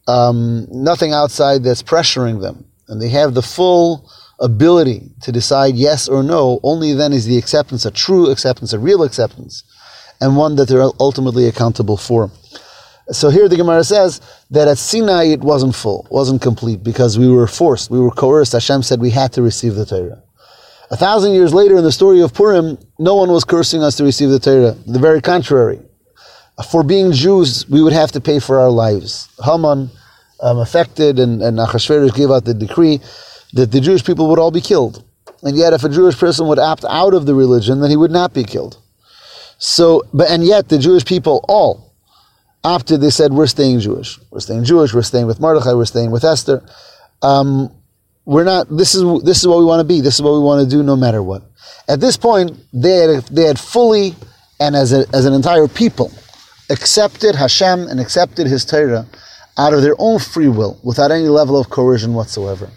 um, 0.08 0.67
nothing 0.72 1.13
outside 1.13 1.63
that's 1.63 1.84
pressuring 1.84 2.41
them, 2.41 2.65
and 2.88 3.01
they 3.01 3.10
have 3.10 3.34
the 3.34 3.41
full 3.41 4.10
ability 4.39 5.12
to 5.22 5.32
decide 5.32 5.75
yes 5.75 6.08
or 6.08 6.22
no, 6.22 6.60
only 6.63 6.94
then 6.94 7.12
is 7.12 7.25
the 7.25 7.38
acceptance 7.38 7.86
a 7.86 7.91
true 7.91 8.29
acceptance, 8.29 8.72
a 8.72 8.79
real 8.79 9.03
acceptance, 9.03 9.63
and 10.22 10.38
one 10.38 10.56
that 10.56 10.67
they're 10.67 10.91
ultimately 11.00 11.48
accountable 11.48 11.98
for. 11.98 12.32
So 13.12 13.29
here 13.29 13.48
the 13.48 13.56
Gemara 13.56 13.84
says 13.84 14.22
that 14.51 14.67
at 14.67 14.77
Sinai 14.77 15.25
it 15.25 15.39
wasn't 15.39 15.75
full, 15.75 16.08
wasn't 16.12 16.41
complete, 16.41 16.84
because 16.84 17.17
we 17.17 17.29
were 17.29 17.48
forced, 17.48 17.89
we 17.89 18.00
were 18.00 18.12
coerced. 18.12 18.51
Hashem 18.51 18.84
said 18.84 19.00
we 19.00 19.12
had 19.12 19.34
to 19.34 19.41
receive 19.41 19.75
the 19.75 19.86
Torah. 19.86 20.22
A 20.91 20.98
thousand 20.98 21.34
years 21.34 21.53
later, 21.53 21.77
in 21.77 21.84
the 21.84 21.91
story 21.91 22.22
of 22.22 22.34
Purim, 22.34 22.77
no 22.98 23.15
one 23.15 23.29
was 23.29 23.44
cursing 23.44 23.84
us 23.84 23.98
to 23.98 24.03
receive 24.03 24.29
the 24.29 24.39
Torah. 24.39 24.72
The 24.86 25.00
very 25.00 25.22
contrary 25.22 25.82
for 26.63 26.83
being 26.83 27.11
Jews, 27.11 27.67
we 27.69 27.81
would 27.83 27.93
have 27.93 28.11
to 28.13 28.21
pay 28.21 28.39
for 28.39 28.59
our 28.59 28.69
lives. 28.69 29.29
Haman 29.43 29.89
um, 30.41 30.57
affected, 30.59 31.19
and, 31.19 31.41
and 31.41 31.57
Achashverosh 31.57 32.15
gave 32.15 32.31
out 32.31 32.45
the 32.45 32.53
decree 32.53 32.99
that 33.53 33.71
the 33.71 33.79
Jewish 33.79 34.03
people 34.03 34.29
would 34.29 34.39
all 34.39 34.51
be 34.51 34.61
killed. 34.61 35.03
And 35.43 35.55
yet, 35.55 35.73
if 35.73 35.83
a 35.83 35.89
Jewish 35.89 36.17
person 36.17 36.47
would 36.47 36.59
opt 36.59 36.83
out 36.89 37.13
of 37.13 37.25
the 37.25 37.35
religion, 37.35 37.79
then 37.79 37.91
he 37.91 37.97
would 37.97 38.11
not 38.11 38.33
be 38.33 38.43
killed. 38.43 38.77
So, 39.59 40.03
but 40.13 40.29
and 40.29 40.43
yet 40.43 40.69
the 40.69 40.79
Jewish 40.79 41.05
people 41.05 41.45
all 41.47 41.93
opted. 42.63 43.01
They 43.01 43.11
said, 43.11 43.33
"We're 43.33 43.47
staying 43.47 43.79
Jewish. 43.79 44.19
We're 44.31 44.39
staying 44.39 44.63
Jewish. 44.63 44.93
We're 44.93 45.03
staying 45.03 45.27
with 45.27 45.39
Mordechai. 45.39 45.73
We're 45.73 45.85
staying 45.85 46.11
with 46.11 46.23
Esther. 46.23 46.63
Um, 47.21 47.71
we're 48.25 48.43
not. 48.43 48.67
This 48.75 48.95
is 48.95 49.03
this 49.23 49.39
is 49.39 49.47
what 49.47 49.59
we 49.59 49.65
want 49.65 49.79
to 49.79 49.83
be. 49.83 50.01
This 50.01 50.15
is 50.15 50.21
what 50.21 50.33
we 50.33 50.39
want 50.39 50.63
to 50.63 50.69
do, 50.69 50.81
no 50.83 50.95
matter 50.95 51.21
what." 51.21 51.43
At 51.87 51.99
this 51.99 52.17
point, 52.17 52.51
they 52.73 52.97
had 52.97 53.23
they 53.27 53.43
had 53.43 53.59
fully 53.59 54.15
and 54.59 54.75
as 54.75 54.91
a, 54.91 55.05
as 55.13 55.25
an 55.25 55.33
entire 55.33 55.67
people 55.67 56.11
accepted 56.69 57.36
Hashem 57.36 57.88
and 57.88 58.00
accepted 58.00 58.47
His 58.47 58.65
Torah 58.65 59.05
out 59.57 59.74
of 59.74 59.81
their 59.81 59.95
own 59.97 60.19
free 60.19 60.50
will, 60.50 60.79
without 60.83 61.12
any 61.12 61.27
level 61.27 61.59
of 61.59 61.69
coercion 61.69 62.13
whatsoever. 62.13 62.69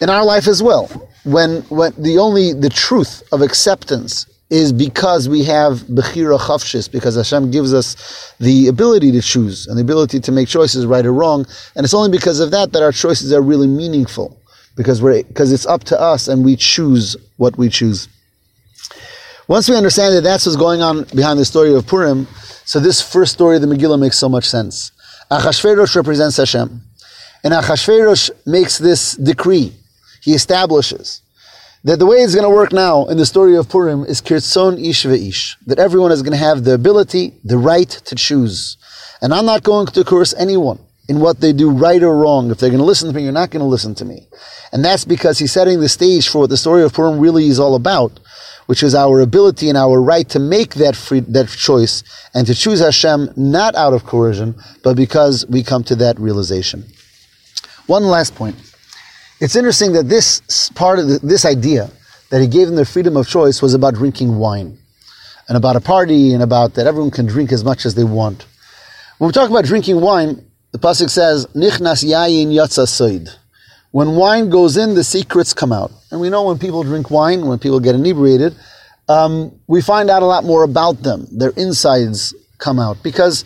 In 0.00 0.08
our 0.08 0.24
life 0.24 0.46
as 0.46 0.62
well, 0.62 0.86
when, 1.24 1.62
when 1.62 1.92
the 1.98 2.18
only 2.18 2.52
the 2.52 2.68
truth 2.68 3.22
of 3.32 3.42
acceptance 3.42 4.26
is 4.50 4.72
because 4.72 5.28
we 5.28 5.42
have 5.44 5.80
Bechira 5.80 6.38
Chofshis, 6.38 6.90
because 6.90 7.16
Hashem 7.16 7.50
gives 7.50 7.74
us 7.74 8.32
the 8.38 8.68
ability 8.68 9.10
to 9.12 9.20
choose 9.20 9.66
and 9.66 9.76
the 9.76 9.82
ability 9.82 10.20
to 10.20 10.32
make 10.32 10.48
choices 10.48 10.86
right 10.86 11.04
or 11.04 11.12
wrong. 11.12 11.44
And 11.74 11.84
it's 11.84 11.92
only 11.92 12.10
because 12.10 12.40
of 12.40 12.50
that 12.52 12.72
that 12.72 12.82
our 12.82 12.92
choices 12.92 13.32
are 13.32 13.42
really 13.42 13.66
meaningful, 13.66 14.40
because 14.76 15.02
we're, 15.02 15.24
because 15.24 15.52
it's 15.52 15.66
up 15.66 15.84
to 15.84 16.00
us 16.00 16.28
and 16.28 16.44
we 16.44 16.56
choose 16.56 17.16
what 17.36 17.58
we 17.58 17.68
choose. 17.68 18.08
Once 19.48 19.68
we 19.68 19.76
understand 19.76 20.14
that 20.14 20.22
that's 20.22 20.46
what's 20.46 20.56
going 20.56 20.82
on 20.82 21.04
behind 21.14 21.38
the 21.38 21.44
story 21.44 21.74
of 21.74 21.86
Purim, 21.86 22.26
so 22.68 22.78
this 22.78 23.00
first 23.00 23.32
story 23.32 23.56
of 23.56 23.62
the 23.62 23.66
Megillah 23.66 23.98
makes 23.98 24.18
so 24.18 24.28
much 24.28 24.44
sense. 24.44 24.92
Achashverosh 25.30 25.96
represents 25.96 26.36
Hashem. 26.36 26.82
And 27.42 27.54
Achashverosh 27.54 28.28
makes 28.44 28.76
this 28.76 29.12
decree. 29.12 29.72
He 30.20 30.34
establishes 30.34 31.22
that 31.84 31.98
the 31.98 32.04
way 32.04 32.18
it's 32.18 32.34
going 32.34 32.44
to 32.44 32.54
work 32.54 32.70
now 32.70 33.06
in 33.06 33.16
the 33.16 33.24
story 33.24 33.56
of 33.56 33.70
Purim 33.70 34.04
is 34.04 34.20
kirtzon 34.20 34.78
ish 34.86 35.06
ve'ish, 35.06 35.56
that 35.64 35.78
everyone 35.78 36.12
is 36.12 36.20
going 36.20 36.32
to 36.32 36.44
have 36.44 36.64
the 36.64 36.74
ability, 36.74 37.32
the 37.42 37.56
right 37.56 37.88
to 37.88 38.14
choose. 38.14 38.76
And 39.22 39.32
I'm 39.32 39.46
not 39.46 39.62
going 39.62 39.86
to 39.86 40.04
curse 40.04 40.34
anyone 40.34 40.78
in 41.08 41.20
what 41.20 41.40
they 41.40 41.54
do 41.54 41.70
right 41.70 42.02
or 42.02 42.18
wrong. 42.18 42.50
If 42.50 42.58
they're 42.58 42.68
going 42.68 42.80
to 42.80 42.84
listen 42.84 43.08
to 43.08 43.14
me, 43.14 43.22
you're 43.22 43.32
not 43.32 43.48
going 43.48 43.62
to 43.62 43.66
listen 43.66 43.94
to 43.94 44.04
me. 44.04 44.28
And 44.74 44.84
that's 44.84 45.06
because 45.06 45.38
he's 45.38 45.52
setting 45.52 45.80
the 45.80 45.88
stage 45.88 46.28
for 46.28 46.40
what 46.40 46.50
the 46.50 46.58
story 46.58 46.82
of 46.82 46.92
Purim 46.92 47.18
really 47.18 47.48
is 47.48 47.58
all 47.58 47.76
about, 47.76 48.20
which 48.68 48.82
is 48.82 48.94
our 48.94 49.22
ability 49.22 49.70
and 49.70 49.78
our 49.78 49.98
right 49.98 50.28
to 50.28 50.38
make 50.38 50.74
that 50.74 50.94
free, 50.94 51.20
that 51.20 51.48
choice 51.48 52.04
and 52.34 52.46
to 52.46 52.54
choose 52.54 52.80
Hashem 52.80 53.30
not 53.34 53.74
out 53.74 53.94
of 53.94 54.04
coercion, 54.04 54.54
but 54.84 54.94
because 54.94 55.46
we 55.48 55.62
come 55.62 55.82
to 55.84 55.96
that 55.96 56.20
realization. 56.20 56.84
One 57.86 58.04
last 58.04 58.34
point. 58.34 58.56
It's 59.40 59.56
interesting 59.56 59.92
that 59.92 60.10
this 60.10 60.68
part 60.74 60.98
of 60.98 61.08
the, 61.08 61.18
this 61.20 61.46
idea 61.46 61.90
that 62.28 62.42
he 62.42 62.46
gave 62.46 62.66
them 62.66 62.76
the 62.76 62.84
freedom 62.84 63.16
of 63.16 63.26
choice 63.26 63.62
was 63.62 63.72
about 63.72 63.94
drinking 63.94 64.36
wine 64.36 64.76
and 65.48 65.56
about 65.56 65.76
a 65.76 65.80
party 65.80 66.34
and 66.34 66.42
about 66.42 66.74
that 66.74 66.86
everyone 66.86 67.10
can 67.10 67.24
drink 67.24 67.52
as 67.52 67.64
much 67.64 67.86
as 67.86 67.94
they 67.94 68.04
want. 68.04 68.44
When 69.16 69.28
we 69.28 69.32
talk 69.32 69.48
about 69.48 69.64
drinking 69.64 70.02
wine, 70.02 70.44
the 70.72 70.78
pasuk 70.78 71.08
says, 71.08 71.46
"Nichnas 71.54 72.04
yayin 72.04 72.48
yatsa 72.48 72.84
soid." 72.86 73.34
When 73.90 74.16
wine 74.16 74.50
goes 74.50 74.76
in, 74.76 74.94
the 74.94 75.04
secrets 75.04 75.54
come 75.54 75.72
out, 75.72 75.90
and 76.10 76.20
we 76.20 76.28
know 76.28 76.44
when 76.44 76.58
people 76.58 76.82
drink 76.82 77.10
wine, 77.10 77.46
when 77.46 77.58
people 77.58 77.80
get 77.80 77.94
inebriated, 77.94 78.54
um, 79.08 79.58
we 79.66 79.80
find 79.80 80.10
out 80.10 80.22
a 80.22 80.26
lot 80.26 80.44
more 80.44 80.62
about 80.62 81.02
them. 81.02 81.26
Their 81.32 81.50
insides 81.56 82.34
come 82.58 82.78
out 82.78 83.02
because 83.02 83.44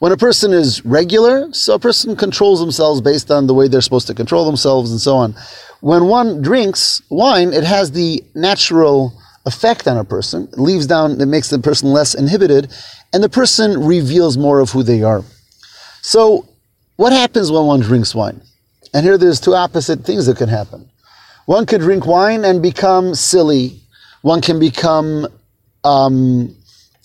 when 0.00 0.10
a 0.10 0.16
person 0.16 0.52
is 0.52 0.84
regular, 0.84 1.52
so 1.52 1.74
a 1.74 1.78
person 1.78 2.16
controls 2.16 2.58
themselves 2.58 3.00
based 3.00 3.30
on 3.30 3.46
the 3.46 3.54
way 3.54 3.68
they're 3.68 3.80
supposed 3.80 4.08
to 4.08 4.14
control 4.14 4.44
themselves 4.44 4.90
and 4.90 5.00
so 5.00 5.14
on. 5.14 5.34
When 5.80 6.06
one 6.06 6.42
drinks 6.42 7.00
wine, 7.10 7.52
it 7.52 7.62
has 7.62 7.92
the 7.92 8.24
natural 8.34 9.12
effect 9.46 9.86
on 9.86 9.96
a 9.96 10.04
person. 10.04 10.48
It 10.52 10.58
leaves 10.58 10.86
down, 10.86 11.20
it 11.20 11.26
makes 11.26 11.50
the 11.50 11.58
person 11.58 11.90
less 11.90 12.14
inhibited, 12.14 12.72
and 13.12 13.22
the 13.22 13.28
person 13.28 13.86
reveals 13.86 14.36
more 14.36 14.58
of 14.58 14.70
who 14.70 14.82
they 14.82 15.02
are. 15.02 15.22
So, 16.02 16.48
what 16.96 17.12
happens 17.12 17.50
when 17.50 17.66
one 17.66 17.80
drinks 17.80 18.14
wine? 18.14 18.40
And 18.94 19.04
here 19.04 19.18
there's 19.18 19.40
two 19.40 19.54
opposite 19.54 20.04
things 20.04 20.26
that 20.26 20.38
can 20.38 20.48
happen. 20.48 20.88
One 21.46 21.66
could 21.66 21.80
drink 21.80 22.06
wine 22.06 22.44
and 22.44 22.62
become 22.62 23.14
silly. 23.14 23.80
One 24.22 24.40
can 24.40 24.58
become 24.58 25.26
um, 25.82 26.56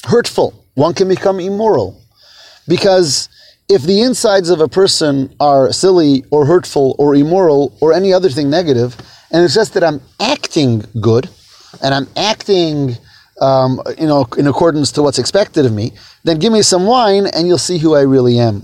hurtful. 0.05 0.65
One 0.75 0.93
can 0.93 1.10
become 1.10 1.39
immoral. 1.39 2.00
Because 2.67 3.27
if 3.67 3.81
the 3.81 4.01
insides 4.01 4.50
of 4.50 4.62
a 4.62 4.67
person 4.67 5.36
are 5.39 5.74
silly 5.74 6.24
or 6.29 6.46
hurtful 6.46 6.96
or 7.00 7.15
immoral 7.15 7.75
or 7.81 7.91
any 7.91 8.13
other 8.13 8.29
thing 8.29 8.50
negative, 8.50 8.96
and 9.31 9.43
it's 9.43 9.55
just 9.55 9.74
that 9.74 9.84
I'm 9.84 10.01
acting 10.19 10.84
good 11.01 11.29
and 11.84 11.93
I'm 11.93 12.08
acting, 12.15 12.98
um, 13.41 13.81
you 13.98 14.08
know, 14.08 14.27
in 14.38 14.48
accordance 14.48 14.91
to 14.93 15.03
what's 15.03 15.19
expected 15.19 15.65
of 15.65 15.74
me, 15.74 15.93
then 16.24 16.38
give 16.39 16.53
me 16.53 16.62
some 16.62 16.86
wine 16.86 17.25
and 17.27 17.48
you'll 17.48 17.58
see 17.58 17.79
who 17.79 17.96
I 17.96 18.01
really 18.01 18.39
am. 18.39 18.63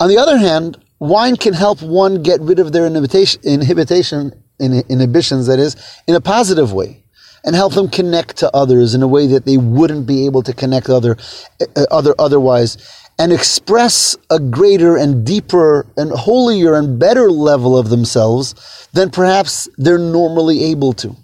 On 0.00 0.08
the 0.08 0.18
other 0.18 0.36
hand, 0.36 0.76
wine 0.98 1.36
can 1.36 1.54
help 1.54 1.82
one 1.82 2.22
get 2.22 2.40
rid 2.40 2.58
of 2.58 2.72
their 2.72 2.86
inhibition, 2.86 3.40
inhibition 3.44 4.32
inhibitions, 4.58 5.46
that 5.46 5.58
is, 5.58 5.76
in 6.06 6.14
a 6.14 6.20
positive 6.20 6.72
way 6.72 7.02
and 7.44 7.54
help 7.54 7.74
them 7.74 7.88
connect 7.88 8.36
to 8.38 8.54
others 8.54 8.94
in 8.94 9.02
a 9.02 9.08
way 9.08 9.26
that 9.26 9.44
they 9.44 9.56
wouldn't 9.56 10.06
be 10.06 10.26
able 10.26 10.42
to 10.42 10.52
connect 10.52 10.90
other, 10.90 11.16
uh, 11.60 11.84
other 11.90 12.14
otherwise 12.18 12.76
and 13.18 13.32
express 13.32 14.16
a 14.30 14.38
greater 14.38 14.96
and 14.96 15.24
deeper 15.24 15.86
and 15.96 16.10
holier 16.10 16.74
and 16.74 16.98
better 16.98 17.30
level 17.30 17.78
of 17.78 17.88
themselves 17.88 18.88
than 18.92 19.10
perhaps 19.10 19.68
they're 19.78 19.98
normally 19.98 20.64
able 20.64 20.92
to. 20.92 21.16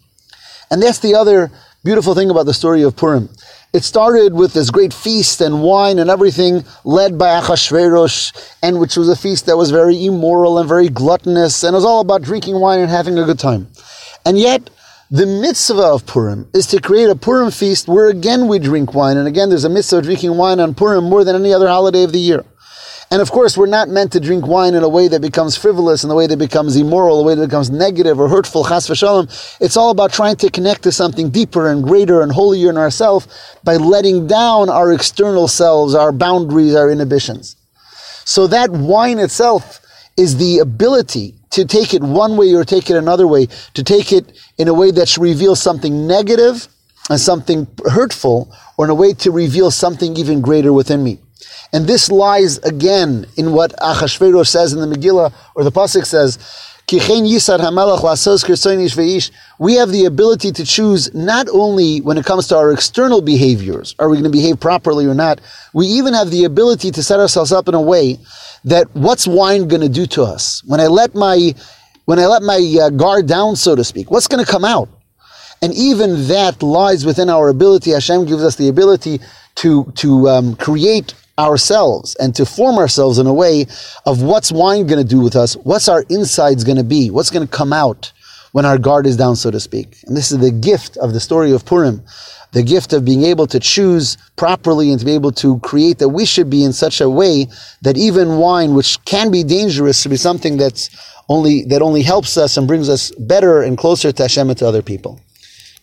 And 0.70 0.82
that's 0.82 1.00
the 1.00 1.14
other 1.14 1.50
beautiful 1.84 2.14
thing 2.14 2.30
about 2.30 2.46
the 2.46 2.54
story 2.54 2.82
of 2.82 2.96
Purim. 2.96 3.28
It 3.72 3.84
started 3.84 4.34
with 4.34 4.52
this 4.52 4.70
great 4.70 4.92
feast 4.92 5.40
and 5.40 5.62
wine 5.62 5.98
and 5.98 6.10
everything 6.10 6.62
led 6.84 7.16
by 7.16 7.40
Achashverosh, 7.40 8.56
and 8.62 8.78
which 8.78 8.98
was 8.98 9.08
a 9.08 9.16
feast 9.16 9.46
that 9.46 9.56
was 9.56 9.70
very 9.70 10.04
immoral 10.04 10.58
and 10.58 10.68
very 10.68 10.90
gluttonous, 10.90 11.64
and 11.64 11.72
it 11.72 11.78
was 11.78 11.84
all 11.86 12.02
about 12.02 12.20
drinking 12.20 12.60
wine 12.60 12.80
and 12.80 12.90
having 12.90 13.18
a 13.18 13.24
good 13.24 13.38
time. 13.38 13.68
And 14.26 14.38
yet, 14.38 14.68
the 15.10 15.24
mitzvah 15.24 15.86
of 15.94 16.04
Purim 16.04 16.50
is 16.52 16.66
to 16.66 16.82
create 16.82 17.08
a 17.08 17.16
Purim 17.16 17.50
feast 17.50 17.88
where 17.88 18.10
again 18.10 18.46
we 18.46 18.58
drink 18.58 18.92
wine. 18.92 19.16
And 19.16 19.26
again, 19.26 19.48
there's 19.48 19.64
a 19.64 19.70
mitzvah 19.70 19.98
of 19.98 20.04
drinking 20.04 20.36
wine 20.36 20.60
on 20.60 20.74
Purim 20.74 21.04
more 21.04 21.24
than 21.24 21.34
any 21.34 21.54
other 21.54 21.68
holiday 21.68 22.02
of 22.02 22.12
the 22.12 22.18
year. 22.18 22.44
And 23.12 23.21
of 23.21 23.31
course, 23.31 23.59
we're 23.59 23.66
not 23.66 23.90
meant 23.90 24.12
to 24.12 24.21
drink 24.21 24.47
wine 24.47 24.73
in 24.73 24.83
a 24.83 24.88
way 24.88 25.07
that 25.07 25.21
becomes 25.21 25.54
frivolous, 25.54 26.02
in 26.02 26.11
a 26.11 26.14
way 26.14 26.26
that 26.26 26.38
becomes 26.38 26.76
immoral, 26.76 27.21
a 27.21 27.23
way 27.23 27.35
that 27.35 27.47
becomes 27.47 27.71
negative 27.71 28.19
or 28.19 28.26
hurtful, 28.26 28.64
chas 28.64 28.88
v'shalom. 28.88 29.28
It's 29.61 29.76
all 29.76 29.90
about 29.90 30.14
trying 30.14 30.37
to 30.37 30.50
connect 30.50 30.85
to 30.85 30.92
something 30.92 31.28
deeper 31.28 31.71
and 31.71 31.85
greater 31.85 32.23
and 32.23 32.33
holier 32.33 32.71
in 32.71 32.78
ourselves 32.78 33.28
by 33.64 33.76
letting 33.76 34.28
down 34.28 34.71
our 34.71 34.95
external 34.95 35.47
selves, 35.47 35.95
our 35.95 36.11
boundaries, 36.11 36.75
our 36.75 36.90
inhibitions. 36.90 37.57
So 38.25 38.47
that 38.47 38.71
wine 38.71 39.19
itself 39.19 39.81
is 40.16 40.38
the 40.38 40.61
ability 40.61 41.35
to 41.50 41.66
take 41.66 41.92
it 41.92 42.00
one 42.02 42.38
way 42.38 42.54
or 42.54 42.64
take 42.64 42.88
it 42.88 42.97
another 42.97 43.26
way, 43.26 43.47
to 43.75 43.85
take 43.85 44.11
it 44.11 44.40
in 44.57 44.69
a 44.69 44.75
way 44.75 44.90
that 44.90 45.07
should 45.07 45.23
reveal 45.23 45.54
something 45.54 46.07
negative 46.07 46.66
and 47.11 47.21
something 47.21 47.66
hurtful, 47.90 48.57
or 48.78 48.87
in 48.87 48.90
a 48.90 48.95
way 48.95 49.12
to 49.12 49.31
reveal 49.31 49.71
something 49.71 50.16
even 50.16 50.40
greater 50.40 50.73
within 50.73 51.04
me. 51.04 51.19
And 51.72 51.87
this 51.87 52.11
lies 52.11 52.58
again 52.58 53.26
in 53.37 53.52
what 53.52 53.72
Achashverosh 53.78 54.49
says 54.49 54.72
in 54.72 54.80
the 54.80 54.94
Megillah, 54.94 55.32
or 55.54 55.64
the 55.64 55.72
Pasuk 55.72 56.04
says, 56.04 56.38
we 56.90 56.99
have 56.99 57.08
the 59.90 60.04
ability 60.06 60.52
to 60.52 60.64
choose 60.64 61.14
not 61.14 61.49
only 61.50 62.00
when 62.00 62.18
it 62.18 62.26
comes 62.26 62.49
to 62.49 62.56
our 62.56 62.72
external 62.72 63.22
behaviors, 63.22 63.94
are 63.99 64.11
we 64.11 64.16
going 64.16 64.25
to 64.25 64.30
behave 64.30 64.61
properly 64.61 65.06
or 65.06 65.14
not, 65.14 65.40
we 65.72 65.87
even 65.87 66.12
have 66.12 66.30
the 66.30 66.44
ability 66.44 66.90
to 66.90 67.02
set 67.02 67.18
ourselves 67.18 67.52
up 67.52 67.68
in 67.68 67.75
a 67.75 67.80
way 67.80 68.18
that 68.64 68.94
what's 68.94 69.26
wine 69.26 69.68
going 69.68 69.80
to 69.80 69.88
do 69.88 70.04
to 70.06 70.22
us? 70.22 70.62
When 70.66 70.80
I 70.80 70.88
let 70.88 71.14
my, 71.14 71.54
when 72.04 72.18
I 72.18 72.26
let 72.26 72.42
my 72.42 72.76
uh, 72.82 72.90
guard 72.90 73.26
down, 73.26 73.56
so 73.56 73.75
to 73.75 73.84
speak, 73.84 74.11
what's 74.11 74.26
going 74.26 74.44
to 74.44 74.50
come 74.50 74.64
out? 74.64 74.90
And 75.62 75.72
even 75.75 76.28
that 76.28 76.62
lies 76.62 77.06
within 77.06 77.30
our 77.30 77.49
ability. 77.49 77.92
Hashem 77.92 78.26
gives 78.26 78.42
us 78.42 78.56
the 78.56 78.68
ability 78.68 79.20
to, 79.56 79.90
to 79.96 80.28
um, 80.28 80.56
create 80.56 81.14
ourselves 81.42 82.14
and 82.16 82.34
to 82.34 82.46
form 82.46 82.78
ourselves 82.78 83.18
in 83.18 83.26
a 83.26 83.34
way 83.34 83.66
of 84.06 84.22
what's 84.22 84.52
wine 84.52 84.87
going 84.87 85.02
to 85.02 85.08
do 85.08 85.20
with 85.20 85.37
us, 85.37 85.54
what's 85.56 85.88
our 85.88 86.04
insides 86.08 86.64
going 86.64 86.78
to 86.78 86.84
be, 86.84 87.11
what's 87.11 87.30
going 87.30 87.46
to 87.46 87.52
come 87.52 87.72
out 87.72 88.12
when 88.52 88.66
our 88.66 88.78
guard 88.78 89.06
is 89.06 89.16
down, 89.16 89.37
so 89.37 89.50
to 89.50 89.61
speak. 89.61 89.96
And 90.06 90.16
this 90.16 90.30
is 90.30 90.38
the 90.38 90.50
gift 90.50 90.96
of 90.99 91.12
the 91.12 91.20
story 91.20 91.52
of 91.52 91.64
Purim, 91.64 92.02
the 92.52 92.62
gift 92.62 92.92
of 92.92 93.04
being 93.04 93.25
able 93.25 93.46
to 93.46 93.58
choose 93.58 94.18
properly 94.37 94.90
and 94.90 95.00
to 95.00 95.06
be 95.06 95.14
able 95.14 95.32
to 95.32 95.58
create 95.61 95.99
that 95.99 96.11
we 96.11 96.25
should 96.26 96.50
be 96.50 96.64
in 96.64 96.72
such 96.72 97.00
a 97.00 97.08
way 97.08 97.46
that 97.80 97.96
even 97.96 98.37
wine, 98.37 98.75
which 98.75 99.02
can 99.04 99.30
be 99.30 99.42
dangerous, 99.42 100.02
to 100.02 100.08
be 100.08 100.16
something 100.16 100.58
that's 100.58 100.90
only 101.28 101.64
that 101.64 101.80
only 101.82 102.02
helps 102.02 102.37
us 102.37 102.56
and 102.56 102.68
brings 102.68 102.88
us 102.88 103.11
better 103.12 103.62
and 103.62 103.78
closer 103.78 104.12
to 104.12 104.22
Hashem 104.22 104.50
and 104.50 104.58
to 104.58 104.68
other 104.68 104.82
people. 104.82 105.20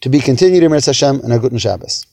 To 0.02 0.10
be 0.10 0.20
continued, 0.20 0.64
Emir 0.64 0.80
Hashem, 0.80 1.22
and 1.22 1.34
a 1.34 1.40
good 1.40 1.60
Shabbos. 1.60 2.06